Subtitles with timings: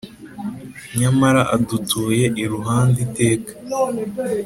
[0.99, 3.51] Nyamara adutuye iruhande iteka